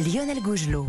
[0.00, 0.88] Lionel Gougelot.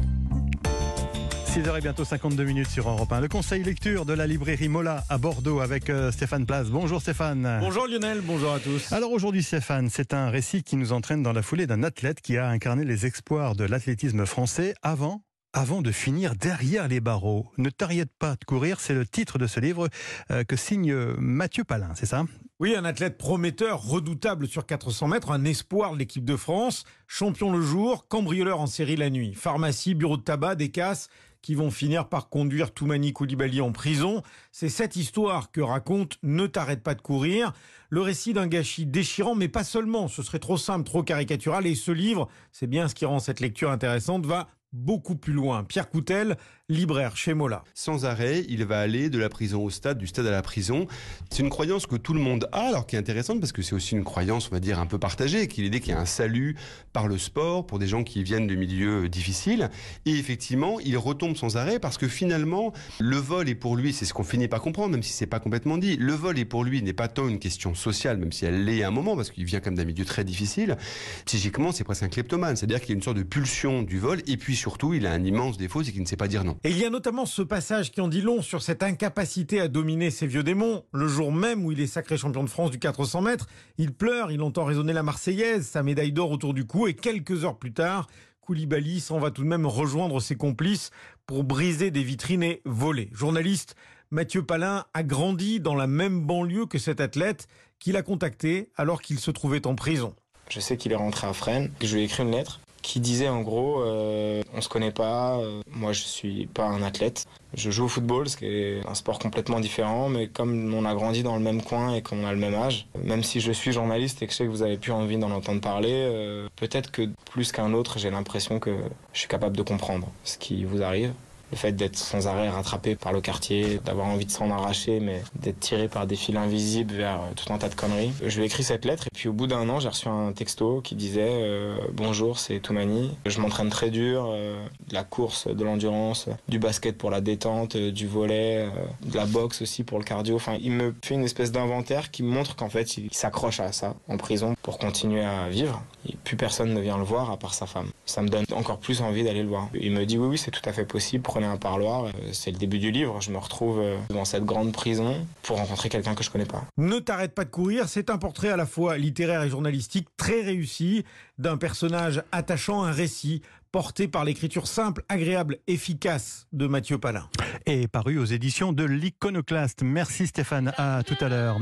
[1.48, 3.20] 6h et bientôt 52 minutes sur Europe 1.
[3.20, 6.68] Le conseil lecture de la librairie Mola à Bordeaux avec euh, Stéphane Place.
[6.70, 7.58] Bonjour Stéphane.
[7.60, 8.94] Bonjour Lionel, bonjour à tous.
[8.94, 12.38] Alors aujourd'hui Stéphane, c'est un récit qui nous entraîne dans la foulée d'un athlète qui
[12.38, 15.22] a incarné les espoirs de l'athlétisme français avant
[15.54, 17.48] avant de finir derrière les barreaux.
[17.58, 19.90] Ne t'arrête pas de courir, c'est le titre de ce livre
[20.32, 22.26] euh, que signe Mathieu Palin, c'est ça?
[22.60, 27.52] Oui, un athlète prometteur, redoutable sur 400 mètres, un espoir de l'équipe de France, champion
[27.52, 31.10] le jour, cambrioleur en série la nuit, pharmacie, bureau de tabac, des casses
[31.42, 34.22] qui vont finir par conduire Toumani Koulibaly en prison.
[34.52, 37.52] C'est cette histoire que raconte Ne t'arrête pas de courir,
[37.90, 41.76] le récit d'un gâchis déchirant, mais pas seulement, ce serait trop simple, trop caricatural, et
[41.76, 45.64] ce livre, c'est bien ce qui rend cette lecture intéressante, va beaucoup plus loin.
[45.64, 46.38] Pierre Coutel,
[46.70, 47.64] libraire chez Mola.
[47.74, 50.88] Sans arrêt, il va aller de la prison au stade, du stade à la prison.
[51.30, 53.76] C'est une croyance que tout le monde a, alors qui est intéressante parce que c'est
[53.76, 56.00] aussi une croyance, on va dire, un peu partagée, qui est l'idée qu'il y a
[56.00, 56.56] un salut
[56.94, 59.70] par le sport pour des gens qui viennent de milieux difficiles.
[60.06, 64.06] Et effectivement, il retombe sans arrêt parce que finalement, le vol est pour lui, c'est
[64.06, 66.64] ce qu'on finit par comprendre, même si c'est pas complètement dit, le vol est pour
[66.64, 69.32] lui n'est pas tant une question sociale, même si elle l'est à un moment, parce
[69.32, 70.78] qu'il vient quand même d'un milieu très difficile.
[71.26, 74.22] Psychiquement, c'est presque un kleptomane, c'est-à-dire qu'il y a une sorte de pulsion du vol,
[74.28, 76.56] et puis surtout, il a un immense défaut, c'est qu'il ne sait pas dire non.
[76.64, 79.68] Et il y a notamment ce passage qui en dit long sur cette incapacité à
[79.68, 80.84] dominer ses vieux démons.
[80.94, 83.48] Le jour même où il est sacré champion de France du 400 mètres,
[83.80, 87.44] il pleure, il entend résonner la Marseillaise, sa médaille d'or autour du cou, et quelques
[87.44, 88.08] heures plus tard,
[88.42, 90.92] Koulibaly s'en va tout de même rejoindre ses complices
[91.26, 93.10] pour briser des vitrines et voler.
[93.14, 93.76] Journaliste,
[94.12, 97.48] Mathieu Palin a grandi dans la même banlieue que cet athlète
[97.80, 100.14] qu'il a contacté alors qu'il se trouvait en prison.
[100.50, 103.00] Je sais qu'il est rentré à Fresnes, que je lui ai écrit une lettre qui
[103.00, 107.26] disait en gros euh, on se connaît pas, euh, moi je suis pas un athlète.
[107.54, 110.94] Je joue au football, ce qui est un sport complètement différent, mais comme on a
[110.94, 113.74] grandi dans le même coin et qu'on a le même âge, même si je suis
[113.74, 116.92] journaliste et que je sais que vous avez plus envie d'en entendre parler, euh, peut-être
[116.92, 118.78] que plus qu'un autre, j'ai l'impression que
[119.14, 121.12] je suis capable de comprendre ce qui vous arrive
[121.52, 125.22] le fait d'être sans arrêt rattrapé par le quartier, d'avoir envie de s'en arracher, mais
[125.36, 128.14] d'être tiré par des fils invisibles vers euh, tout un tas de conneries.
[128.26, 130.32] Je lui ai écrit cette lettre et puis au bout d'un an, j'ai reçu un
[130.32, 133.12] texto qui disait euh, Bonjour, c'est Toumani.
[133.26, 138.08] Je m'entraîne très dur, euh, la course, de l'endurance, du basket pour la détente, du
[138.08, 138.68] volet,
[139.06, 140.36] de la boxe aussi pour le cardio.
[140.36, 143.96] Enfin, il me fait une espèce d'inventaire qui montre qu'en fait, il s'accroche à ça
[144.08, 145.84] en prison pour continuer à vivre.
[146.08, 147.90] Et plus personne ne vient le voir à part sa femme.
[148.06, 149.70] Ça me donne encore plus envie d'aller le voir.
[149.74, 152.06] Il me dit Oui, oui, c'est tout à fait possible un parloir.
[152.06, 153.22] Euh, c'est le début du livre.
[153.22, 156.64] Je me retrouve euh, dans cette grande prison pour rencontrer quelqu'un que je connais pas.
[156.78, 157.88] Ne t'arrête pas de courir.
[157.88, 161.04] C'est un portrait à la fois littéraire et journalistique très réussi
[161.38, 163.42] d'un personnage attachant, un récit
[163.72, 167.28] porté par l'écriture simple, agréable, efficace de Mathieu Palin.
[167.66, 169.82] Et paru aux éditions de l'Iconoclaste.
[169.84, 170.74] Merci Stéphane.
[170.78, 171.58] À tout à l'heure.